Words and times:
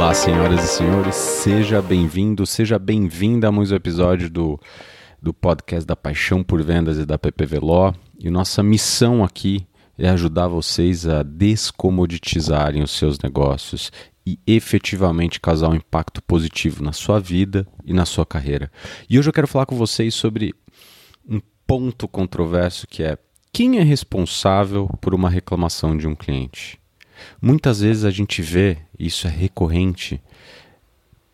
Olá, 0.00 0.14
senhoras 0.14 0.64
e 0.64 0.66
senhores, 0.66 1.14
seja 1.14 1.82
bem-vindo, 1.82 2.46
seja 2.46 2.78
bem-vinda 2.78 3.48
a 3.48 3.52
mais 3.52 3.70
um 3.70 3.74
episódio 3.74 4.30
do, 4.30 4.58
do 5.20 5.34
podcast 5.34 5.86
da 5.86 5.94
Paixão 5.94 6.42
por 6.42 6.62
Vendas 6.62 6.96
e 6.96 7.04
da 7.04 7.18
PPV 7.18 7.58
Law. 7.58 7.94
E 8.18 8.30
nossa 8.30 8.62
missão 8.62 9.22
aqui 9.22 9.66
é 9.98 10.08
ajudar 10.08 10.48
vocês 10.48 11.06
a 11.06 11.22
descomoditizarem 11.22 12.82
os 12.82 12.92
seus 12.92 13.18
negócios 13.18 13.92
e 14.26 14.38
efetivamente 14.46 15.38
causar 15.38 15.68
um 15.68 15.74
impacto 15.74 16.22
positivo 16.22 16.82
na 16.82 16.94
sua 16.94 17.20
vida 17.20 17.68
e 17.84 17.92
na 17.92 18.06
sua 18.06 18.24
carreira. 18.24 18.72
E 19.06 19.18
hoje 19.18 19.28
eu 19.28 19.34
quero 19.34 19.46
falar 19.46 19.66
com 19.66 19.76
vocês 19.76 20.14
sobre 20.14 20.54
um 21.28 21.42
ponto 21.66 22.08
controverso 22.08 22.86
que 22.86 23.02
é 23.02 23.18
quem 23.52 23.76
é 23.76 23.82
responsável 23.82 24.88
por 24.98 25.14
uma 25.14 25.28
reclamação 25.28 25.94
de 25.94 26.08
um 26.08 26.14
cliente? 26.14 26.79
Muitas 27.40 27.80
vezes 27.80 28.04
a 28.04 28.10
gente 28.10 28.42
vê, 28.42 28.78
isso 28.98 29.26
é 29.26 29.30
recorrente, 29.30 30.20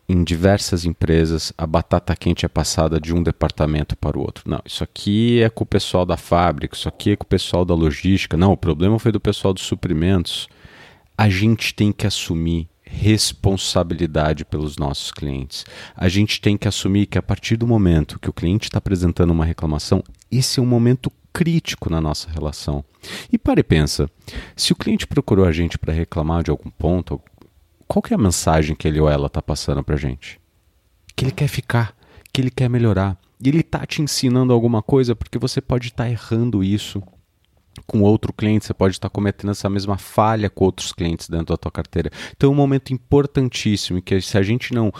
em 0.09 0.23
diversas 0.23 0.85
empresas, 0.85 1.51
a 1.57 1.67
batata 1.67 2.15
quente 2.15 2.45
é 2.45 2.49
passada 2.49 2.99
de 2.99 3.13
um 3.13 3.21
departamento 3.21 3.95
para 3.97 4.17
o 4.17 4.21
outro. 4.21 4.49
Não, 4.49 4.61
isso 4.65 4.83
aqui 4.83 5.41
é 5.41 5.49
com 5.49 5.63
o 5.65 5.67
pessoal 5.67 6.05
da 6.05 6.15
fábrica, 6.15 6.75
isso 6.75 6.87
aqui 6.87 7.11
é 7.11 7.15
com 7.17 7.25
o 7.25 7.27
pessoal 7.27 7.65
da 7.65 7.73
logística. 7.73 8.37
Não, 8.37 8.53
o 8.53 8.57
problema 8.57 8.97
foi 8.99 9.11
do 9.11 9.19
pessoal 9.19 9.53
dos 9.53 9.63
suprimentos. 9.63 10.47
A 11.17 11.27
gente 11.29 11.73
tem 11.73 11.91
que 11.91 12.07
assumir 12.07 12.69
responsabilidade 12.89 14.45
pelos 14.45 14.77
nossos 14.77 15.11
clientes. 15.11 15.65
A 15.93 16.07
gente 16.07 16.39
tem 16.39 16.55
que 16.55 16.69
assumir 16.69 17.05
que 17.07 17.17
a 17.17 17.21
partir 17.21 17.57
do 17.57 17.67
momento 17.67 18.17
que 18.17 18.29
o 18.29 18.33
cliente 18.33 18.69
está 18.69 18.77
apresentando 18.77 19.31
uma 19.31 19.43
reclamação, 19.43 20.01
esse 20.31 20.59
é 20.59 20.63
um 20.63 20.65
momento 20.65 21.11
crítico 21.37 21.87
na 21.87 22.01
nossa 22.01 22.27
relação. 22.31 22.83
E 23.31 23.37
pare 23.37 23.59
e 23.59 23.63
pensa, 23.63 24.09
se 24.55 24.73
o 24.73 24.75
cliente 24.75 25.05
procurou 25.05 25.45
a 25.45 25.51
gente 25.51 25.77
para 25.77 25.93
reclamar 25.93 26.41
de 26.41 26.49
algum 26.49 26.71
ponto, 26.71 27.21
qual 27.87 28.01
é 28.09 28.15
a 28.15 28.17
mensagem 28.17 28.75
que 28.75 28.87
ele 28.87 28.99
ou 28.99 29.07
ela 29.07 29.27
está 29.27 29.39
passando 29.39 29.83
para 29.83 29.93
a 29.93 29.99
gente? 29.99 30.41
Que 31.15 31.25
ele 31.25 31.31
quer 31.31 31.47
ficar, 31.47 31.95
que 32.33 32.41
ele 32.41 32.49
quer 32.49 32.67
melhorar. 32.67 33.15
E 33.39 33.49
ele 33.49 33.59
está 33.59 33.85
te 33.85 34.01
ensinando 34.01 34.51
alguma 34.51 34.81
coisa 34.81 35.15
porque 35.15 35.37
você 35.37 35.61
pode 35.61 35.89
estar 35.89 36.05
tá 36.05 36.09
errando 36.09 36.63
isso 36.63 37.03
com 37.85 38.01
outro 38.01 38.33
cliente, 38.33 38.65
você 38.65 38.73
pode 38.73 38.95
estar 38.95 39.07
tá 39.07 39.13
cometendo 39.13 39.51
essa 39.51 39.69
mesma 39.69 39.95
falha 39.95 40.49
com 40.49 40.65
outros 40.65 40.91
clientes 40.91 41.29
dentro 41.29 41.53
da 41.53 41.57
tua 41.57 41.71
carteira. 41.71 42.09
Então 42.35 42.49
é 42.49 42.51
um 42.51 42.55
momento 42.55 42.91
importantíssimo 42.91 44.01
que 44.01 44.19
se 44.21 44.39
a 44.39 44.41
gente 44.41 44.73
não 44.73 44.91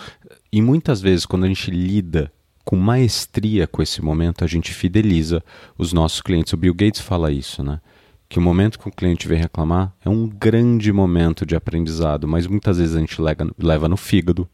e 0.52 0.62
muitas 0.62 1.00
vezes 1.00 1.26
quando 1.26 1.46
a 1.46 1.48
gente 1.48 1.68
lida 1.68 2.32
com 2.68 2.76
maestria 2.76 3.66
com 3.66 3.80
esse 3.80 4.02
momento, 4.02 4.44
a 4.44 4.46
gente 4.46 4.74
fideliza 4.74 5.42
os 5.78 5.94
nossos 5.94 6.20
clientes. 6.20 6.52
O 6.52 6.56
Bill 6.58 6.74
Gates 6.74 7.00
fala 7.00 7.32
isso, 7.32 7.62
né? 7.62 7.80
Que 8.28 8.38
o 8.38 8.42
momento 8.42 8.78
que 8.78 8.86
o 8.86 8.92
cliente 8.92 9.26
vem 9.26 9.38
reclamar 9.38 9.90
é 10.04 10.08
um 10.10 10.28
grande 10.28 10.92
momento 10.92 11.46
de 11.46 11.56
aprendizado, 11.56 12.28
mas 12.28 12.46
muitas 12.46 12.76
vezes 12.76 12.94
a 12.94 13.00
gente 13.00 13.16
leva 13.58 13.88
no 13.88 13.96
fígado, 13.96 14.46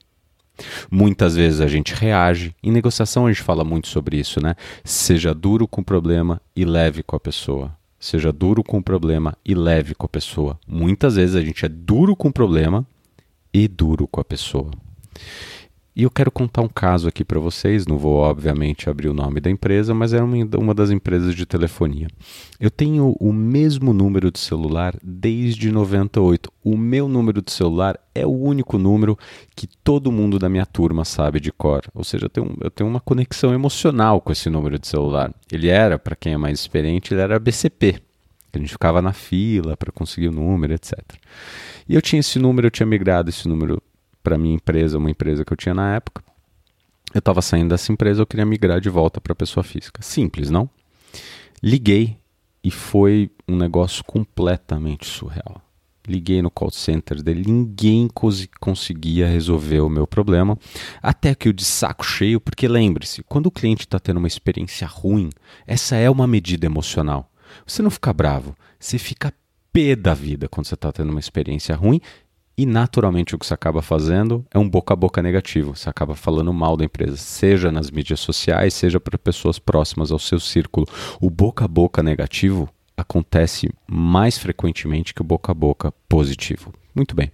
Muitas 0.89 1.35
vezes 1.35 1.61
a 1.61 1.67
gente 1.67 1.93
reage. 1.93 2.55
Em 2.63 2.71
negociação 2.71 3.27
a 3.27 3.33
gente 3.33 3.43
fala 3.43 3.65
muito 3.65 3.89
sobre 3.89 4.17
isso, 4.17 4.41
né? 4.41 4.55
Seja 4.85 5.35
duro 5.35 5.67
com 5.67 5.81
o 5.81 5.85
problema 5.85 6.41
e 6.55 6.65
leve 6.65 7.03
com 7.03 7.17
a 7.17 7.21
pessoa. 7.21 7.77
Seja 7.99 8.33
duro 8.33 8.63
com 8.63 8.79
o 8.79 8.83
problema 8.83 9.37
e 9.45 9.53
leve 9.57 9.97
com 9.97 10.07
a 10.07 10.09
pessoa. 10.09 10.57
Muitas 10.65 11.17
vezes 11.17 11.35
a 11.35 11.43
gente 11.43 11.67
é 11.67 11.69
duro 11.69 12.15
com 12.15 12.29
o 12.29 12.33
problema 12.33 12.87
e 13.53 13.67
duro 13.67 14.07
com 14.07 14.21
a 14.21 14.25
pessoa. 14.25 14.71
E 15.97 16.03
eu 16.03 16.11
quero 16.11 16.29
contar 16.29 16.61
um 16.61 16.69
caso 16.69 17.07
aqui 17.07 17.25
para 17.25 17.39
vocês. 17.39 17.87
Não 17.87 17.97
vou, 17.97 18.17
obviamente, 18.17 18.91
abrir 18.91 19.09
o 19.09 19.15
nome 19.15 19.41
da 19.41 19.49
empresa, 19.49 19.95
mas 19.95 20.13
é 20.13 20.21
uma, 20.21 20.37
uma 20.59 20.75
das 20.75 20.91
empresas 20.91 21.37
de 21.37 21.47
telefonia. 21.47 22.09
Eu 22.59 22.69
tenho 22.69 23.15
o 23.21 23.33
mesmo 23.33 23.93
número 23.93 24.33
de 24.33 24.41
celular 24.41 24.97
desde 25.01 25.71
98. 25.71 26.51
O 26.65 26.77
meu 26.77 27.07
número 27.07 27.41
de 27.41 27.53
celular 27.53 27.97
é 28.13 28.27
o 28.27 28.33
único 28.33 28.77
número 28.77 29.17
que 29.55 29.69
todo 29.85 30.11
mundo 30.11 30.37
da 30.37 30.49
minha 30.49 30.67
turma 30.67 31.05
sabe 31.05 31.39
de 31.39 31.53
cor. 31.53 31.85
Ou 31.95 32.03
seja, 32.03 32.25
eu 32.25 32.31
tenho, 32.31 32.57
eu 32.61 32.71
tenho 32.73 32.91
uma 32.91 33.01
conexão 33.01 33.55
emocional 33.55 34.21
com 34.21 34.33
esse 34.33 34.51
número 34.51 34.81
de 34.81 34.89
celular. 34.89 35.33
Ele 35.53 35.69
era, 35.69 35.97
para 35.97 36.17
quem 36.17 36.33
é 36.33 36.37
mais 36.37 36.59
experiente, 36.59 37.15
ele 37.15 37.21
era 37.21 37.39
BCP. 37.39 38.01
A 38.53 38.59
gente 38.59 38.73
ficava 38.73 39.01
na 39.01 39.13
fila 39.13 39.77
para 39.77 39.93
conseguir 39.93 40.29
o 40.29 40.33
número, 40.33 40.75
etc. 40.75 40.99
E 41.89 41.95
eu 41.95 42.03
tinha 42.03 42.19
esse 42.19 42.39
número, 42.41 42.67
eu 42.67 42.71
tinha 42.71 42.87
migrado 42.87 43.31
esse 43.31 43.49
número 43.49 43.81
para 44.25 44.39
minha 44.39 44.55
empresa, 44.55 44.97
uma 44.97 45.11
empresa 45.11 45.45
que 45.45 45.53
eu 45.53 45.57
tinha 45.57 45.75
na 45.75 45.95
época. 45.95 46.25
Eu 47.13 47.19
estava 47.21 47.43
saindo 47.43 47.69
dessa 47.69 47.93
empresa, 47.93 48.23
eu 48.23 48.27
queria 48.27 48.47
migrar 48.47 48.81
de 48.81 48.89
volta 48.89 49.21
para 49.21 49.35
pessoa 49.35 49.63
física. 49.63 50.03
Simples, 50.03 50.51
não? 50.51 50.69
Liguei 51.63 52.17
e 52.63 52.71
foi 52.71 53.31
um 53.47 53.55
negócio 53.55 54.03
completamente 54.03 55.07
surreal. 55.07 55.63
Liguei 56.07 56.43
no 56.43 56.51
call 56.51 56.71
center 56.71 57.23
dele, 57.23 57.45
ninguém 57.47 58.09
cons 58.13 58.49
conseguia 58.61 59.27
resolver 59.27 59.81
o 59.81 59.89
meu 59.89 60.07
problema, 60.07 60.59
até 61.03 61.35
que 61.35 61.49
eu 61.49 61.53
de 61.53 61.65
saco 61.65 62.05
cheio, 62.05 62.41
porque 62.41 62.67
lembre-se, 62.67 63.23
quando 63.23 63.47
o 63.47 63.51
cliente 63.51 63.85
está 63.85 63.99
tendo 63.99 64.19
uma 64.19 64.27
experiência 64.27 64.87
ruim, 64.87 65.31
essa 65.67 65.97
é 65.97 66.11
uma 66.11 66.27
medida 66.27 66.67
emocional. 66.67 67.31
Você 67.67 67.81
não 67.81 67.91
fica 67.91 68.13
bravo, 68.13 68.55
você 68.79 68.99
fica 68.99 69.33
pé 69.73 69.97
da 69.97 70.15
vida 70.15 70.49
quando 70.49 70.67
você 70.67 70.75
está 70.75 70.93
tendo 70.93 71.11
uma 71.11 71.21
experiência 71.21 71.75
ruim 71.75 72.01
e 72.57 72.65
naturalmente 72.65 73.35
o 73.35 73.39
que 73.39 73.47
você 73.47 73.55
acaba 73.55 73.83
fazendo 73.83 74.45
é 74.53 74.59
um 74.59 74.69
boca 74.69 74.95
a 74.95 74.97
boca 74.97 75.21
negativo. 75.21 75.75
Você 75.75 75.91
acaba 75.91 76.15
falando 76.15 76.53
mal 76.53 76.77
da 76.77 76.85
empresa, 76.85 77.17
seja 77.17 77.73
nas 77.73 77.91
mídias 77.91 78.21
sociais, 78.21 78.75
seja 78.75 79.01
para 79.01 79.19
pessoas 79.19 79.59
próximas 79.59 80.13
ao 80.13 80.19
seu 80.19 80.39
círculo. 80.39 80.87
O 81.21 81.29
boca 81.29 81.65
a 81.65 81.69
boca 81.69 82.03
negativo 82.03 82.69
acontece 82.97 83.69
mais 83.89 84.39
frequentemente 84.39 85.13
que 85.13 85.21
o 85.21 85.25
boca 85.25 85.51
a 85.51 85.55
boca 85.55 85.93
positivo. 86.09 86.73
Muito 86.95 87.17
bem. 87.17 87.33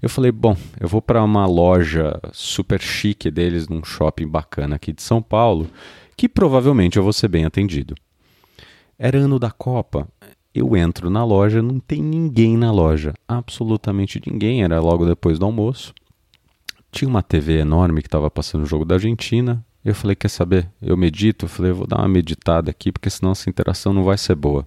Eu 0.00 0.08
falei, 0.08 0.32
bom, 0.32 0.56
eu 0.80 0.88
vou 0.88 1.02
para 1.02 1.22
uma 1.22 1.44
loja 1.44 2.18
super 2.32 2.80
chique 2.80 3.30
deles 3.30 3.68
num 3.68 3.84
shopping 3.84 4.26
bacana 4.26 4.76
aqui 4.76 4.90
de 4.90 5.02
São 5.02 5.20
Paulo, 5.20 5.68
que 6.16 6.26
provavelmente 6.28 6.96
eu 6.96 7.02
vou 7.02 7.12
ser 7.12 7.28
bem 7.28 7.44
atendido. 7.44 7.94
Era 8.98 9.18
ano 9.18 9.38
da 9.38 9.50
Copa 9.50 10.08
eu 10.56 10.74
entro 10.74 11.10
na 11.10 11.22
loja, 11.22 11.60
não 11.60 11.78
tem 11.78 12.02
ninguém 12.02 12.56
na 12.56 12.72
loja, 12.72 13.12
absolutamente 13.28 14.22
ninguém. 14.26 14.62
Era 14.62 14.80
logo 14.80 15.04
depois 15.04 15.38
do 15.38 15.44
almoço. 15.44 15.92
Tinha 16.90 17.08
uma 17.08 17.22
TV 17.22 17.58
enorme 17.58 18.00
que 18.00 18.08
estava 18.08 18.30
passando 18.30 18.62
o 18.62 18.66
jogo 18.66 18.82
da 18.82 18.94
Argentina. 18.94 19.62
Eu 19.84 19.94
falei: 19.94 20.16
Quer 20.16 20.28
saber? 20.28 20.70
Eu 20.80 20.96
medito. 20.96 21.44
Eu 21.44 21.48
falei: 21.50 21.72
Vou 21.72 21.86
dar 21.86 21.98
uma 21.98 22.08
meditada 22.08 22.70
aqui, 22.70 22.90
porque 22.90 23.10
senão 23.10 23.32
essa 23.32 23.50
interação 23.50 23.92
não 23.92 24.02
vai 24.02 24.16
ser 24.16 24.34
boa. 24.34 24.64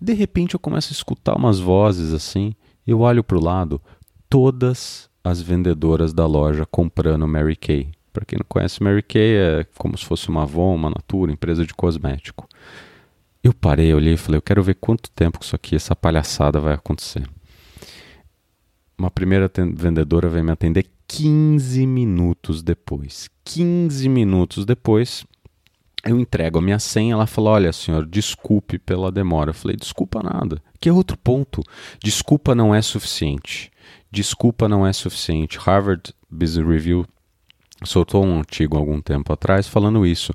De 0.00 0.12
repente 0.12 0.54
eu 0.54 0.60
começo 0.60 0.92
a 0.92 0.94
escutar 0.94 1.34
umas 1.34 1.58
vozes 1.58 2.14
assim. 2.14 2.54
Eu 2.86 3.00
olho 3.00 3.24
para 3.24 3.36
o 3.36 3.42
lado, 3.42 3.80
todas 4.28 5.10
as 5.24 5.42
vendedoras 5.42 6.12
da 6.12 6.24
loja 6.24 6.64
comprando 6.64 7.26
Mary 7.26 7.56
Kay. 7.56 7.90
Para 8.12 8.24
quem 8.24 8.38
não 8.38 8.46
conhece, 8.48 8.80
Mary 8.80 9.02
Kay 9.02 9.36
é 9.36 9.66
como 9.76 9.98
se 9.98 10.04
fosse 10.04 10.28
uma 10.28 10.42
Avon, 10.42 10.74
uma 10.76 10.90
Natura, 10.90 11.32
empresa 11.32 11.66
de 11.66 11.74
cosmético. 11.74 12.48
Eu 13.42 13.54
parei, 13.54 13.94
olhei 13.94 14.14
e 14.14 14.18
falei, 14.18 14.36
eu 14.38 14.42
quero 14.42 14.62
ver 14.62 14.74
quanto 14.74 15.10
tempo 15.10 15.38
que 15.38 15.44
isso 15.44 15.56
aqui, 15.56 15.74
essa 15.74 15.96
palhaçada 15.96 16.60
vai 16.60 16.74
acontecer. 16.74 17.26
Uma 18.98 19.10
primeira 19.10 19.50
vendedora 19.74 20.28
veio 20.28 20.44
me 20.44 20.52
atender 20.52 20.86
15 21.08 21.86
minutos 21.86 22.62
depois. 22.62 23.30
15 23.44 24.08
minutos 24.10 24.66
depois, 24.66 25.24
eu 26.04 26.18
entrego 26.20 26.58
a 26.58 26.62
minha 26.62 26.78
senha, 26.78 27.14
ela 27.14 27.26
falou: 27.26 27.54
"Olha, 27.54 27.72
senhor, 27.72 28.06
desculpe 28.06 28.78
pela 28.78 29.10
demora". 29.10 29.50
Eu 29.50 29.54
falei: 29.54 29.76
"Desculpa 29.76 30.22
nada". 30.22 30.62
Que 30.78 30.88
é 30.88 30.92
outro 30.92 31.16
ponto. 31.16 31.62
Desculpa 32.02 32.54
não 32.54 32.74
é 32.74 32.80
suficiente. 32.80 33.70
Desculpa 34.10 34.68
não 34.68 34.86
é 34.86 34.92
suficiente. 34.92 35.58
Harvard 35.58 36.14
Business 36.30 36.66
Review 36.66 37.06
soltou 37.84 38.24
um 38.24 38.38
artigo 38.38 38.76
algum 38.76 39.00
tempo 39.00 39.32
atrás 39.32 39.66
falando 39.66 40.06
isso. 40.06 40.32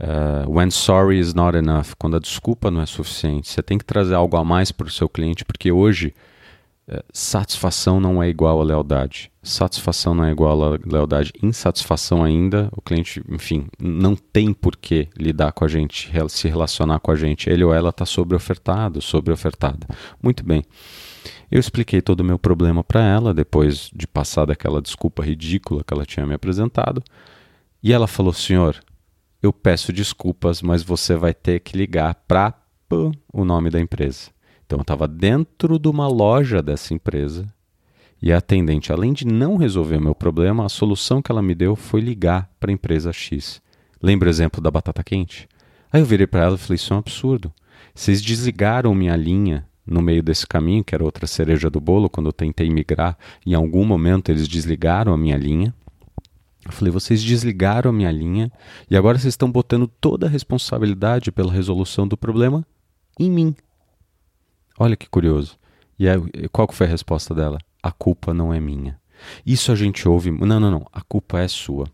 Uh, 0.00 0.50
when 0.50 0.70
sorry 0.70 1.18
is 1.18 1.34
not 1.34 1.56
enough, 1.56 1.94
quando 1.98 2.16
a 2.16 2.20
desculpa 2.20 2.70
não 2.70 2.80
é 2.80 2.86
suficiente, 2.86 3.48
você 3.48 3.62
tem 3.62 3.78
que 3.78 3.84
trazer 3.84 4.14
algo 4.14 4.36
a 4.36 4.44
mais 4.44 4.72
para 4.72 4.86
o 4.86 4.90
seu 4.90 5.08
cliente, 5.08 5.44
porque 5.44 5.70
hoje 5.70 6.14
uh, 6.88 7.02
satisfação 7.12 8.00
não 8.00 8.22
é 8.22 8.28
igual 8.28 8.60
a 8.60 8.64
lealdade. 8.64 9.30
Satisfação 9.48 10.14
não 10.14 10.24
é 10.24 10.30
igual 10.30 10.62
a 10.62 10.78
lealdade. 10.84 11.32
Insatisfação 11.42 12.22
ainda, 12.22 12.68
o 12.70 12.82
cliente, 12.82 13.22
enfim, 13.30 13.66
não 13.80 14.14
tem 14.14 14.52
por 14.52 14.76
que 14.76 15.08
lidar 15.16 15.52
com 15.52 15.64
a 15.64 15.68
gente, 15.68 16.12
se 16.28 16.48
relacionar 16.48 17.00
com 17.00 17.10
a 17.10 17.16
gente. 17.16 17.48
Ele 17.48 17.64
ou 17.64 17.72
ela 17.72 17.88
está 17.88 18.04
sobre-ofertado, 18.04 19.00
sobre-ofertada. 19.00 19.86
Muito 20.22 20.44
bem. 20.44 20.62
Eu 21.50 21.58
expliquei 21.58 22.02
todo 22.02 22.20
o 22.20 22.24
meu 22.24 22.38
problema 22.38 22.84
para 22.84 23.02
ela, 23.02 23.32
depois 23.32 23.90
de 23.94 24.06
passar 24.06 24.44
daquela 24.44 24.82
desculpa 24.82 25.24
ridícula 25.24 25.82
que 25.82 25.94
ela 25.94 26.04
tinha 26.04 26.26
me 26.26 26.34
apresentado. 26.34 27.02
E 27.82 27.90
ela 27.90 28.06
falou: 28.06 28.34
Senhor, 28.34 28.78
eu 29.42 29.50
peço 29.50 29.94
desculpas, 29.94 30.60
mas 30.60 30.82
você 30.82 31.16
vai 31.16 31.32
ter 31.32 31.60
que 31.60 31.74
ligar 31.74 32.14
para 32.28 32.52
o 33.32 33.44
nome 33.46 33.70
da 33.70 33.80
empresa. 33.80 34.28
Então 34.66 34.78
eu 34.78 34.82
estava 34.82 35.08
dentro 35.08 35.78
de 35.78 35.88
uma 35.88 36.06
loja 36.06 36.62
dessa 36.62 36.92
empresa 36.92 37.46
e 38.20 38.32
a 38.32 38.38
atendente, 38.38 38.92
além 38.92 39.12
de 39.12 39.26
não 39.26 39.56
resolver 39.56 39.96
o 39.96 40.00
meu 40.00 40.14
problema, 40.14 40.64
a 40.64 40.68
solução 40.68 41.22
que 41.22 41.30
ela 41.30 41.42
me 41.42 41.54
deu 41.54 41.76
foi 41.76 42.00
ligar 42.00 42.50
para 42.58 42.70
a 42.70 42.74
empresa 42.74 43.12
X. 43.12 43.62
Lembra 44.02 44.28
o 44.28 44.30
exemplo 44.30 44.60
da 44.60 44.70
batata 44.70 45.04
quente? 45.04 45.48
Aí 45.92 46.00
eu 46.00 46.06
virei 46.06 46.26
para 46.26 46.44
ela 46.44 46.54
e 46.56 46.58
falei: 46.58 46.76
Isso 46.76 46.92
é 46.92 46.96
um 46.96 47.00
absurdo. 47.00 47.52
Vocês 47.94 48.20
desligaram 48.20 48.94
minha 48.94 49.16
linha 49.16 49.66
no 49.86 50.02
meio 50.02 50.22
desse 50.22 50.46
caminho, 50.46 50.84
que 50.84 50.94
era 50.94 51.02
outra 51.02 51.26
cereja 51.26 51.70
do 51.70 51.80
bolo, 51.80 52.10
quando 52.10 52.26
eu 52.26 52.32
tentei 52.32 52.68
migrar, 52.68 53.16
em 53.46 53.54
algum 53.54 53.84
momento 53.84 54.28
eles 54.28 54.46
desligaram 54.46 55.12
a 55.14 55.16
minha 55.16 55.36
linha. 55.36 55.74
Eu 56.64 56.72
falei, 56.72 56.92
vocês 56.92 57.22
desligaram 57.22 57.90
a 57.90 57.92
minha 57.92 58.10
linha 58.10 58.52
e 58.90 58.96
agora 58.96 59.18
vocês 59.18 59.32
estão 59.32 59.50
botando 59.50 59.86
toda 59.86 60.26
a 60.26 60.28
responsabilidade 60.28 61.32
pela 61.32 61.50
resolução 61.50 62.06
do 62.06 62.16
problema 62.16 62.66
em 63.18 63.30
mim. 63.30 63.56
Olha 64.78 64.94
que 64.94 65.08
curioso. 65.08 65.58
E 65.98 66.06
aí, 66.08 66.20
qual 66.52 66.70
foi 66.70 66.86
a 66.86 66.90
resposta 66.90 67.34
dela? 67.34 67.58
A 67.82 67.90
culpa 67.90 68.34
não 68.34 68.52
é 68.52 68.60
minha. 68.60 68.98
Isso 69.44 69.72
a 69.72 69.74
gente 69.76 70.08
ouve. 70.08 70.30
Não, 70.30 70.60
não, 70.60 70.70
não. 70.70 70.86
A 70.92 71.00
culpa 71.02 71.40
é 71.40 71.48
sua. 71.48 71.86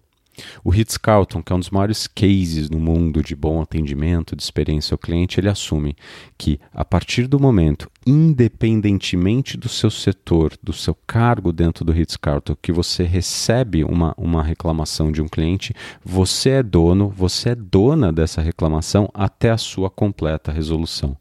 O 0.65 0.71
Ritz-Carlton, 0.71 1.43
que 1.43 1.53
é 1.53 1.57
um 1.57 1.61
dos 1.61 1.71
maiores 1.71 2.07
cases 2.07 2.69
no 2.69 2.81
mundo 2.81 3.23
de 3.23 3.37
bom 3.37 3.63
atendimento, 3.63 4.35
de 4.35 4.43
experiência 4.43 4.95
ao 4.95 4.99
cliente, 4.99 5.39
ele 5.39 5.49
assume 5.49 5.97
que 6.37 6.59
a 6.73 6.85
partir 6.85 7.27
do 7.27 7.39
momento, 7.39 7.89
independentemente 8.05 9.57
do 9.57 9.69
seu 9.69 9.91
setor, 9.91 10.55
do 10.63 10.73
seu 10.73 10.97
cargo 11.07 11.53
dentro 11.53 11.85
do 11.85 11.93
Ritz-Carlton, 11.93 12.57
que 12.61 12.73
você 12.73 13.05
recebe 13.05 13.85
uma, 13.85 14.15
uma 14.17 14.43
reclamação 14.43 15.13
de 15.13 15.23
um 15.23 15.29
cliente, 15.29 15.73
você 16.05 16.51
é 16.51 16.63
dono, 16.63 17.09
você 17.09 17.51
é 17.51 17.55
dona 17.55 18.13
dessa 18.13 18.41
reclamação 18.41 19.09
até 19.15 19.51
a 19.51 19.59
sua 19.59 19.89
completa 19.89 20.51
resolução 20.51 21.17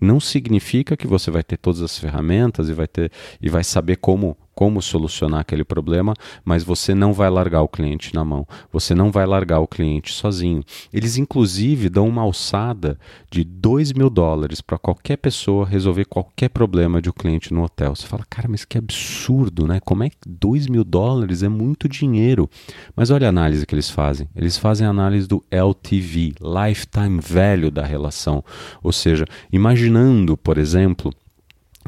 não 0.00 0.20
significa 0.20 0.96
que 0.96 1.06
você 1.06 1.30
vai 1.30 1.42
ter 1.42 1.56
todas 1.56 1.82
as 1.82 1.98
ferramentas 1.98 2.68
e 2.68 2.72
vai 2.72 2.86
ter 2.86 3.10
e 3.40 3.48
vai 3.48 3.64
saber 3.64 3.96
como 3.96 4.36
como 4.58 4.82
solucionar 4.82 5.42
aquele 5.42 5.62
problema, 5.62 6.14
mas 6.44 6.64
você 6.64 6.92
não 6.92 7.12
vai 7.12 7.30
largar 7.30 7.62
o 7.62 7.68
cliente 7.68 8.12
na 8.12 8.24
mão, 8.24 8.44
você 8.72 8.92
não 8.92 9.08
vai 9.08 9.24
largar 9.24 9.60
o 9.60 9.68
cliente 9.68 10.12
sozinho. 10.12 10.64
Eles, 10.92 11.16
inclusive, 11.16 11.88
dão 11.88 12.08
uma 12.08 12.22
alçada 12.22 12.98
de 13.30 13.44
2 13.44 13.92
mil 13.92 14.10
dólares 14.10 14.60
para 14.60 14.76
qualquer 14.76 15.16
pessoa 15.16 15.64
resolver 15.64 16.06
qualquer 16.06 16.48
problema 16.48 17.00
de 17.00 17.08
um 17.08 17.12
cliente 17.12 17.54
no 17.54 17.62
hotel. 17.62 17.94
Você 17.94 18.08
fala, 18.08 18.24
cara, 18.28 18.48
mas 18.48 18.64
que 18.64 18.76
absurdo, 18.76 19.64
né? 19.64 19.78
Como 19.78 20.02
é 20.02 20.10
que 20.10 20.16
2 20.26 20.66
mil 20.66 20.82
dólares 20.82 21.44
é 21.44 21.48
muito 21.48 21.88
dinheiro? 21.88 22.50
Mas 22.96 23.10
olha 23.10 23.28
a 23.28 23.30
análise 23.30 23.64
que 23.64 23.76
eles 23.76 23.88
fazem. 23.88 24.28
Eles 24.34 24.58
fazem 24.58 24.88
a 24.88 24.90
análise 24.90 25.28
do 25.28 25.40
LTV, 25.52 26.34
Lifetime 26.40 27.20
Value 27.20 27.70
da 27.70 27.86
relação. 27.86 28.42
Ou 28.82 28.92
seja, 28.92 29.24
imaginando, 29.52 30.36
por 30.36 30.58
exemplo, 30.58 31.12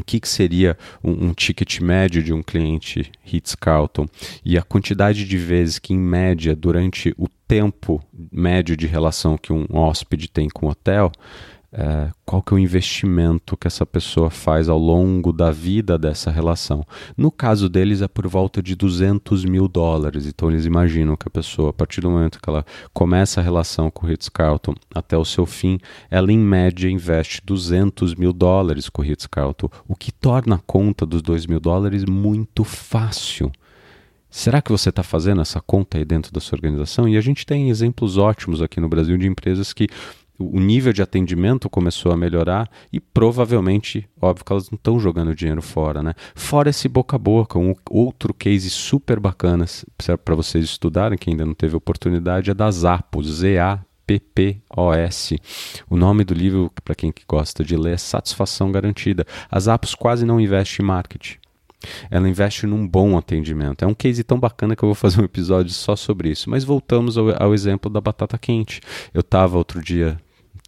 o 0.01 0.05
que, 0.05 0.19
que 0.19 0.29
seria 0.29 0.77
um, 1.03 1.29
um, 1.29 1.35
ticket 1.35 1.81
médio 1.81 2.23
de 2.23 2.33
um 2.33 2.43
cliente 2.43 3.11
Ritz-Carlton 3.23 4.07
e 4.45 4.59
a 4.59 4.63
quantidade 4.63 5.25
de 5.25 5.37
vezes 5.37 5.79
que, 5.79 5.93
em 5.93 5.99
média, 5.99 6.57
durante 6.57 7.15
o 7.17 7.29
tempo 7.47 8.03
médio 8.33 8.77
de 8.77 8.87
relação 8.87 9.37
que 9.37 9.53
um 9.53 9.67
hóspede 9.71 10.29
tem 10.29 10.49
com 10.49 10.67
o 10.67 10.71
hotel, 10.71 11.13
é, 11.73 12.11
qual 12.25 12.43
que 12.43 12.53
é 12.53 12.57
o 12.57 12.59
investimento 12.59 13.57
que 13.57 13.67
essa 13.67 13.87
pessoa 13.87 14.29
faz 14.29 14.69
ao 14.69 14.79
longo 14.79 15.33
da 15.33 15.51
vida 15.51 15.97
dessa 15.97 16.31
relação. 16.31 16.85
No 17.17 17.31
caso 17.31 17.69
deles 17.69 18.03
é 18.03 18.09
por 18.09 18.27
volta 18.27 18.63
de 18.63 18.75
200 18.75 19.45
mil 19.45 19.69
dólares, 19.69 20.27
então 20.27 20.51
eles 20.51 20.65
imaginam 20.65 21.17
que 21.17 21.29
a 21.29 21.31
pessoa, 21.31 21.71
a 21.71 21.73
partir 21.73 22.01
do 22.01 22.11
momento 22.11 22.41
que 22.41 22.51
ela 22.51 22.65
começa 22.93 23.41
a 23.41 23.45
relação 23.45 23.91
com 23.91 24.05
o 24.05 24.09
Ritz-Carlton 24.09 24.75
até 24.95 25.17
o 25.17 25.25
seu 25.25 25.47
fim, 25.47 25.79
ela 26.11 26.33
em 26.33 26.39
média 26.39 26.91
investe 26.91 27.41
200 27.45 28.15
mil 28.15 28.33
dólares 28.33 28.89
com 28.89 29.03
o 29.03 29.05
Ritz-Carlton, 29.05 29.69
o 29.87 29.95
que 29.95 30.11
torna 30.11 30.57
a 30.57 30.61
conta 30.67 31.07
dos 31.07 31.23
2 31.23 31.47
mil 31.47 31.61
dólares 31.61 32.05
muito 32.05 32.65
fácil. 32.65 33.51
Será 34.29 34.63
que 34.63 34.71
você 34.71 34.91
está 34.91 35.03
fazendo 35.03 35.41
essa 35.41 35.61
conta 35.61 35.99
aí 35.99 36.05
dentro 36.05 36.33
da 36.33 36.39
sua 36.39 36.57
organização? 36.57 37.09
E 37.09 37.17
a 37.17 37.21
gente 37.21 37.45
tem 37.45 37.69
exemplos 37.69 38.17
ótimos 38.17 38.63
aqui 38.63 38.81
no 38.81 38.89
Brasil 38.89 39.19
de 39.19 39.27
empresas 39.27 39.73
que 39.73 39.89
o 40.41 40.59
nível 40.59 40.93
de 40.93 41.03
atendimento 41.03 41.69
começou 41.69 42.11
a 42.13 42.17
melhorar 42.17 42.71
e 42.91 42.99
provavelmente, 42.99 44.09
óbvio 44.21 44.45
que 44.45 44.53
elas 44.53 44.71
não 44.71 44.77
estão 44.77 44.99
jogando 44.99 45.35
dinheiro 45.35 45.61
fora, 45.61 46.03
né? 46.03 46.15
Fora 46.35 46.71
esse 46.71 46.89
boca 46.89 47.17
a 47.17 47.19
boca, 47.19 47.59
um 47.59 47.75
outro 47.91 48.33
case 48.33 48.71
super 48.71 49.21
bacana 49.21 49.67
para 50.25 50.35
vocês 50.35 50.65
estudarem, 50.65 51.19
quem 51.19 51.35
ainda 51.35 51.45
não 51.45 51.55
teve 51.55 51.77
oportunidade, 51.77 52.51
é 52.51 52.55
da 52.55 52.71
Zappos, 52.71 53.27
Z-A-P-P-O-S. 53.41 53.79
O 55.89 55.97
nome 55.97 56.25
do 56.25 56.33
livro, 56.33 56.73
para 56.83 56.95
quem 56.95 57.13
gosta 57.29 57.63
de 57.63 57.77
ler, 57.77 57.93
é 57.95 57.99
Satisfação 57.99 58.73
Garantida. 58.73 59.27
A 59.51 59.61
Zappos 59.61 59.95
quase 59.95 60.25
não 60.25 60.41
investe 60.41 60.81
em 60.81 60.85
marketing. 60.85 61.39
Ela 62.11 62.29
investe 62.29 62.67
num 62.67 62.87
bom 62.87 63.17
atendimento. 63.17 63.83
É 63.85 63.87
um 63.87 63.95
case 63.95 64.23
tão 64.23 64.39
bacana 64.39 64.77
que 64.77 64.83
eu 64.83 64.89
vou 64.89 64.95
fazer 64.95 65.21
um 65.21 65.25
episódio 65.25 65.73
só 65.73 65.97
sobre 65.97 66.31
isso. 66.31 66.51
Mas 66.51 66.65
voltamos 66.65 67.17
ao, 67.17 67.43
ao 67.43 67.55
exemplo 67.55 67.91
da 67.91 68.01
batata 68.01 68.39
quente. 68.39 68.81
Eu 69.15 69.21
estava 69.21 69.57
outro 69.57 69.83
dia 69.83 70.19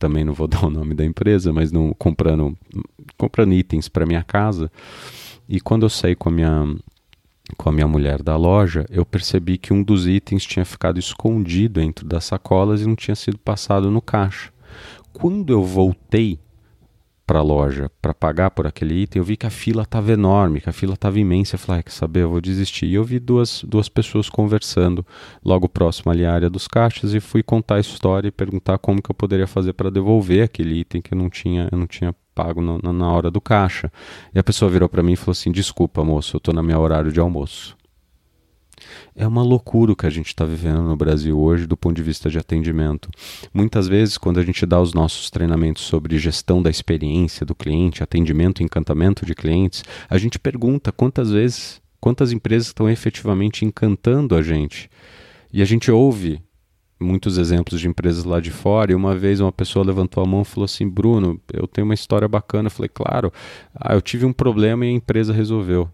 também 0.02 0.24
não 0.24 0.32
vou 0.32 0.48
dar 0.48 0.64
o 0.64 0.70
nome 0.70 0.94
da 0.94 1.04
empresa, 1.04 1.52
mas 1.52 1.70
não 1.70 1.94
comprando 1.94 2.58
comprando 3.16 3.52
itens 3.52 3.88
para 3.88 4.04
minha 4.04 4.24
casa. 4.24 4.70
E 5.48 5.60
quando 5.60 5.84
eu 5.84 5.90
saí 5.90 6.16
com 6.16 6.28
a 6.28 6.32
minha 6.32 6.76
com 7.56 7.68
a 7.68 7.72
minha 7.72 7.86
mulher 7.86 8.22
da 8.22 8.36
loja, 8.36 8.86
eu 8.88 9.04
percebi 9.04 9.58
que 9.58 9.72
um 9.72 9.82
dos 9.82 10.06
itens 10.06 10.44
tinha 10.44 10.64
ficado 10.64 10.98
escondido 10.98 11.80
dentro 11.80 12.06
das 12.06 12.24
sacolas 12.24 12.80
e 12.80 12.86
não 12.86 12.96
tinha 12.96 13.14
sido 13.14 13.38
passado 13.38 13.90
no 13.90 14.00
caixa. 14.00 14.50
Quando 15.12 15.52
eu 15.52 15.62
voltei 15.62 16.38
para 17.26 17.38
a 17.38 17.42
loja 17.42 17.90
para 18.00 18.12
pagar 18.12 18.50
por 18.50 18.66
aquele 18.66 19.02
item, 19.02 19.20
eu 19.20 19.24
vi 19.24 19.36
que 19.36 19.46
a 19.46 19.50
fila 19.50 19.82
estava 19.82 20.12
enorme, 20.12 20.60
que 20.60 20.68
a 20.68 20.72
fila 20.72 20.94
estava 20.94 21.18
imensa. 21.18 21.54
Eu 21.54 21.58
falei, 21.58 21.80
ah, 21.80 21.82
quer 21.82 21.90
saber, 21.90 22.20
eu 22.20 22.30
vou 22.30 22.40
desistir. 22.40 22.86
E 22.86 22.94
eu 22.94 23.04
vi 23.04 23.18
duas, 23.18 23.64
duas 23.66 23.88
pessoas 23.88 24.28
conversando 24.28 25.06
logo 25.44 25.68
próximo 25.68 26.10
ali 26.10 26.24
à 26.24 26.32
área 26.32 26.50
dos 26.50 26.66
caixas 26.66 27.14
e 27.14 27.20
fui 27.20 27.42
contar 27.42 27.76
a 27.76 27.80
história 27.80 28.28
e 28.28 28.32
perguntar 28.32 28.78
como 28.78 29.02
que 29.02 29.10
eu 29.10 29.14
poderia 29.14 29.46
fazer 29.46 29.72
para 29.72 29.90
devolver 29.90 30.44
aquele 30.44 30.80
item 30.80 31.00
que 31.00 31.14
eu 31.14 31.18
não 31.18 31.30
tinha, 31.30 31.68
eu 31.70 31.78
não 31.78 31.86
tinha 31.86 32.14
pago 32.34 32.60
no, 32.60 32.78
na 32.92 33.12
hora 33.12 33.30
do 33.30 33.40
caixa. 33.40 33.90
E 34.34 34.38
a 34.38 34.42
pessoa 34.42 34.70
virou 34.70 34.88
para 34.88 35.02
mim 35.02 35.12
e 35.12 35.16
falou 35.16 35.32
assim: 35.32 35.52
desculpa, 35.52 36.04
moço, 36.04 36.36
eu 36.36 36.38
estou 36.38 36.54
no 36.54 36.62
meu 36.62 36.80
horário 36.80 37.12
de 37.12 37.20
almoço. 37.20 37.76
É 39.14 39.26
uma 39.26 39.42
loucura 39.42 39.92
o 39.92 39.96
que 39.96 40.06
a 40.06 40.10
gente 40.10 40.28
está 40.28 40.44
vivendo 40.44 40.82
no 40.82 40.96
Brasil 40.96 41.38
hoje 41.38 41.66
do 41.66 41.76
ponto 41.76 41.94
de 41.96 42.02
vista 42.02 42.30
de 42.30 42.38
atendimento. 42.38 43.08
Muitas 43.52 43.88
vezes, 43.88 44.18
quando 44.18 44.40
a 44.40 44.42
gente 44.42 44.64
dá 44.64 44.80
os 44.80 44.94
nossos 44.94 45.30
treinamentos 45.30 45.82
sobre 45.82 46.18
gestão 46.18 46.62
da 46.62 46.70
experiência 46.70 47.44
do 47.44 47.54
cliente, 47.54 48.02
atendimento 48.02 48.60
e 48.60 48.64
encantamento 48.64 49.26
de 49.26 49.34
clientes, 49.34 49.84
a 50.08 50.18
gente 50.18 50.38
pergunta 50.38 50.92
quantas 50.92 51.30
vezes, 51.30 51.80
quantas 52.00 52.32
empresas 52.32 52.68
estão 52.68 52.88
efetivamente 52.88 53.64
encantando 53.64 54.34
a 54.34 54.42
gente. 54.42 54.90
E 55.52 55.60
a 55.60 55.64
gente 55.64 55.90
ouve 55.90 56.40
muitos 57.02 57.36
exemplos 57.36 57.80
de 57.80 57.88
empresas 57.88 58.24
lá 58.24 58.40
de 58.40 58.50
fora, 58.50 58.92
e 58.92 58.94
uma 58.94 59.14
vez 59.14 59.40
uma 59.40 59.52
pessoa 59.52 59.84
levantou 59.84 60.22
a 60.22 60.26
mão 60.26 60.42
e 60.42 60.44
falou 60.46 60.64
assim: 60.64 60.88
Bruno, 60.88 61.38
eu 61.52 61.66
tenho 61.66 61.84
uma 61.84 61.94
história 61.94 62.26
bacana. 62.26 62.68
Eu 62.68 62.70
falei, 62.70 62.88
claro, 62.88 63.32
ah, 63.74 63.94
eu 63.94 64.00
tive 64.00 64.24
um 64.24 64.32
problema 64.32 64.86
e 64.86 64.88
a 64.88 64.92
empresa 64.92 65.32
resolveu. 65.32 65.90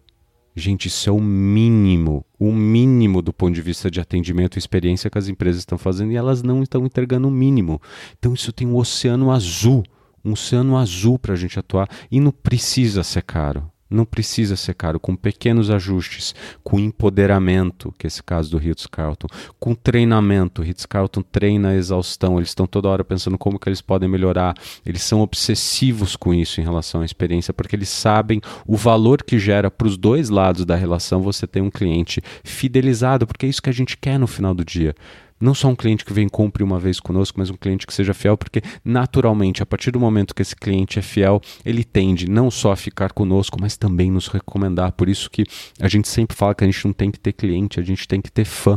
Gente, 0.59 0.89
isso 0.89 1.09
é 1.09 1.13
o 1.13 1.21
mínimo, 1.21 2.27
o 2.37 2.53
mínimo 2.53 3.23
do 3.23 3.33
ponto 3.33 3.55
de 3.55 3.63
vista 3.63 3.89
de 3.89 4.01
atendimento 4.01 4.57
e 4.57 4.59
experiência 4.59 5.09
que 5.09 5.17
as 5.17 5.29
empresas 5.29 5.61
estão 5.61 5.79
fazendo 5.79 6.11
e 6.11 6.17
elas 6.17 6.43
não 6.43 6.65
estão 6.65 6.85
entregando 6.85 7.29
o 7.29 7.31
mínimo. 7.31 7.81
Então 8.19 8.35
isso 8.35 8.53
tem 8.53 8.67
um 8.67 8.75
oceano 8.75 9.31
azul, 9.31 9.85
um 10.25 10.33
oceano 10.33 10.77
azul 10.77 11.17
para 11.17 11.35
a 11.35 11.37
gente 11.37 11.57
atuar 11.61 11.89
e 12.11 12.19
não 12.19 12.33
precisa 12.33 13.05
ser 13.05 13.23
caro. 13.23 13.71
Não 13.91 14.05
precisa 14.05 14.57
ser 14.57 14.75
caro, 14.75 15.01
com 15.01 15.17
pequenos 15.17 15.71
ajustes, 15.71 16.35
com 16.63 16.79
empoderamento, 16.79 17.95
que 17.99 18.07
é 18.07 18.09
esse 18.09 18.23
caso 18.23 18.51
do 18.51 18.59
Ritz-Carlton, 18.59 19.27
com 19.59 19.75
treinamento. 19.75 20.61
O 20.61 20.65
Ritz-Carlton 20.65 21.23
treina 21.23 21.71
a 21.71 21.75
exaustão, 21.75 22.37
eles 22.37 22.51
estão 22.51 22.67
toda 22.67 22.89
hora 22.89 23.03
pensando 23.03 23.39
como 23.39 23.59
que 23.59 23.69
eles 23.69 23.81
podem 23.81 24.09
melhorar. 24.09 24.55
Eles 24.85 25.03
são 25.03 25.21
obsessivos 25.21 26.17
com 26.17 26.35
isso 26.35 26.61
em 26.61 26.65
relação 26.65 27.01
à 27.01 27.05
experiência, 27.05 27.55
porque 27.55 27.77
eles 27.77 27.89
sabem 27.89 28.41
o 28.67 28.77
valor 28.77 29.23
que 29.23 29.39
gera 29.39 29.71
para 29.71 29.89
os 29.89 29.97
dois 29.97 30.29
lados 30.29 30.65
da 30.65 30.77
relação 30.77 31.23
você 31.23 31.47
ter 31.47 31.63
um 31.63 31.71
cliente 31.71 32.21
fidelizado, 32.45 33.27
porque 33.27 33.47
é 33.47 33.49
isso 33.49 33.63
que 33.63 33.71
a 33.71 33.73
gente 33.73 33.97
quer 33.97 34.19
no 34.19 34.27
final 34.27 34.55
do 34.55 34.65
dia. 34.65 34.95
Não 35.41 35.55
só 35.55 35.69
um 35.69 35.77
cliente 35.77 36.05
que 36.05 36.13
vem 36.13 36.29
compre 36.29 36.63
uma 36.63 36.79
vez 36.79 37.01
conosco, 37.01 37.39
mas 37.39 37.51
um 37.51 37.57
cliente 37.57 37.87
que 37.87 37.93
seja 37.93 38.15
fiel, 38.15 38.37
porque 38.37 38.63
naturalmente, 38.85 39.63
a 39.63 39.67
partir 39.67 39.91
do 39.91 40.01
momento 40.01 40.35
que 40.35 40.43
esse 40.43 40.57
cliente 40.57 40.99
é 40.99 41.03
fiel, 41.03 41.41
ele 41.65 41.85
tende 41.85 42.29
não 42.29 42.51
só 42.51 42.73
a 42.73 42.77
ficar 42.77 43.13
conosco, 43.13 43.59
mas 43.61 43.77
também 43.77 44.11
nos 44.11 44.29
recomendar. 44.29 44.93
Por 44.93 45.09
isso 45.09 45.31
que 45.31 45.45
a 45.81 45.89
gente 45.89 46.09
sempre 46.09 46.37
fala 46.37 46.55
que 46.55 46.65
a 46.65 46.67
gente 46.67 46.85
não 46.85 46.93
tem 46.93 47.11
que 47.11 47.21
ter 47.21 47.33
cliente, 47.33 47.81
a 47.81 47.83
gente 47.83 48.07
tem 48.07 48.21
que 48.21 48.31
ter 48.31 48.45
fã 48.45 48.77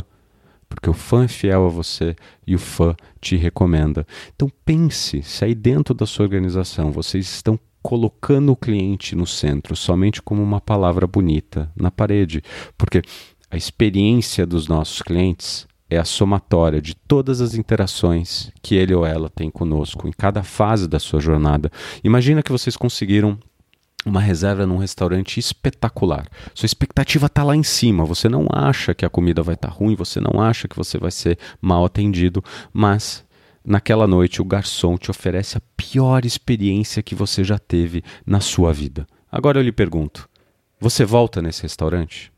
porque 0.72 0.90
o 0.90 0.94
fã 0.94 1.26
é 1.26 1.28
fiel 1.28 1.66
a 1.66 1.70
você 1.70 2.16
e 2.48 2.56
o 2.56 2.60
fã 2.60 2.96
te 3.20 3.36
recomenda. 3.36 4.08
Então 4.34 4.50
pense 4.64 5.22
se 5.22 5.44
aí 5.44 5.54
dentro 5.54 5.94
da 5.94 6.06
sua 6.06 6.24
organização 6.24 6.94
vocês 6.94 7.26
estão 7.30 7.60
colocando 7.82 8.54
o 8.54 8.56
cliente 8.56 9.14
no 9.16 9.28
centro 9.28 9.76
somente 9.76 10.22
como 10.22 10.42
uma 10.42 10.62
palavra 10.62 11.06
bonita 11.06 11.70
na 11.76 11.92
parede, 11.92 12.42
porque 12.78 13.02
a 13.50 13.58
experiência 13.58 14.46
dos 14.46 14.68
nossos 14.68 15.02
clientes 15.02 15.68
é 15.92 15.98
a 15.98 16.06
somatória 16.06 16.82
de 16.82 16.96
todas 16.96 17.42
as 17.42 17.54
interações 17.54 18.50
que 18.62 18.76
ele 18.76 18.96
ou 18.96 19.06
ela 19.06 19.30
tem 19.30 19.52
conosco 19.52 20.08
em 20.08 20.12
cada 20.12 20.42
fase 20.42 20.88
da 20.88 21.00
sua 21.00 21.20
jornada. 21.20 21.70
Imagina 22.02 22.42
que 22.42 22.52
vocês 22.52 22.78
conseguiram 22.78 23.38
uma 24.06 24.22
reserva 24.22 24.66
num 24.66 24.78
restaurante 24.78 25.38
espetacular. 25.38 26.28
Sua 26.56 26.66
expectativa 26.66 27.26
está 27.26 27.44
lá 27.44 27.58
em 27.58 27.62
cima. 27.62 28.06
Você 28.06 28.30
não 28.30 28.48
acha 28.50 28.96
que 28.96 29.06
a 29.06 29.10
comida 29.10 29.44
vai 29.44 29.56
estar 29.56 29.68
tá 29.68 29.74
ruim, 29.74 29.94
você 29.94 30.22
não 30.22 30.42
acha 30.42 30.66
que 30.66 30.78
você 30.78 30.98
vai 30.98 31.12
ser 31.12 31.38
mal 31.60 31.84
atendido, 31.84 32.42
mas 32.72 33.26
naquela 33.64 34.08
noite 34.08 34.42
o 34.42 34.46
garçom 34.46 34.98
te 34.98 35.12
oferece 35.12 35.58
a 35.58 35.62
pior 35.76 36.26
experiência 36.26 37.04
que 37.04 37.14
você 37.14 37.44
já 37.44 37.60
teve 37.60 38.02
na 38.26 38.40
sua 38.40 38.72
vida. 38.72 39.06
Agora 39.30 39.60
eu 39.60 39.64
lhe 39.64 39.74
pergunto: 39.74 40.30
você 40.80 41.04
volta 41.04 41.42
nesse 41.42 41.64
restaurante? 41.64 42.31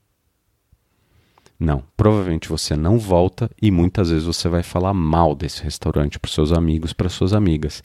Não, 1.60 1.83
provavelmente 1.95 2.50
você 2.50 2.75
não 2.75 2.98
volta 2.98 3.50
e 3.62 3.72
muitas 3.72 4.10
vezes 4.10 4.25
você 4.25 4.50
vai 4.50 4.63
falar 4.63 4.93
mal 4.93 5.36
desse 5.36 5.63
restaurante 5.63 6.19
para 6.19 6.29
seus 6.29 6.51
amigos, 6.51 6.93
para 6.93 7.10
suas 7.10 7.33
amigas. 7.33 7.83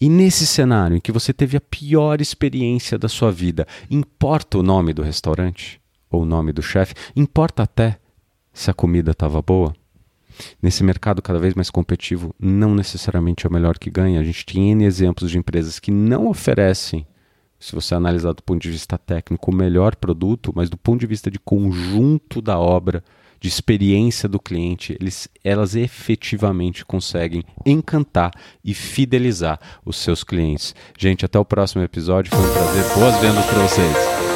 E 0.00 0.08
nesse 0.08 0.46
cenário 0.46 0.96
em 0.96 1.00
que 1.00 1.12
você 1.12 1.32
teve 1.32 1.56
a 1.56 1.60
pior 1.60 2.20
experiência 2.20 2.98
da 2.98 3.08
sua 3.08 3.30
vida, 3.30 3.66
importa 3.90 4.58
o 4.58 4.62
nome 4.62 4.92
do 4.92 5.02
restaurante 5.02 5.80
ou 6.10 6.22
o 6.22 6.26
nome 6.26 6.52
do 6.52 6.62
chefe? 6.62 6.94
Importa 7.14 7.62
até 7.62 7.98
se 8.52 8.70
a 8.70 8.74
comida 8.74 9.12
estava 9.12 9.40
boa? 9.40 9.74
Nesse 10.60 10.82
mercado 10.82 11.22
cada 11.22 11.38
vez 11.38 11.54
mais 11.54 11.70
competitivo, 11.70 12.34
não 12.38 12.74
necessariamente 12.74 13.46
é 13.46 13.48
o 13.48 13.52
melhor 13.52 13.78
que 13.78 13.90
ganha. 13.90 14.20
A 14.20 14.24
gente 14.24 14.44
tem 14.44 14.72
N 14.72 14.84
exemplos 14.84 15.30
de 15.30 15.38
empresas 15.38 15.78
que 15.78 15.90
não 15.90 16.26
oferecem, 16.26 17.06
se 17.64 17.74
você 17.74 17.94
analisar 17.94 18.34
do 18.34 18.42
ponto 18.42 18.60
de 18.60 18.70
vista 18.70 18.98
técnico, 18.98 19.50
o 19.50 19.54
melhor 19.54 19.96
produto, 19.96 20.52
mas 20.54 20.68
do 20.68 20.76
ponto 20.76 21.00
de 21.00 21.06
vista 21.06 21.30
de 21.30 21.38
conjunto 21.38 22.42
da 22.42 22.58
obra, 22.58 23.02
de 23.40 23.48
experiência 23.48 24.28
do 24.28 24.38
cliente, 24.38 24.94
eles, 25.00 25.28
elas 25.42 25.74
efetivamente 25.74 26.84
conseguem 26.84 27.42
encantar 27.64 28.32
e 28.62 28.74
fidelizar 28.74 29.58
os 29.82 29.96
seus 29.96 30.22
clientes. 30.22 30.74
Gente, 30.98 31.24
até 31.24 31.38
o 31.38 31.44
próximo 31.44 31.82
episódio. 31.82 32.36
Foi 32.36 32.46
um 32.46 32.52
prazer. 32.52 32.84
Boas 32.98 33.16
vendas 33.16 33.46
para 33.46 33.62
vocês. 33.66 34.33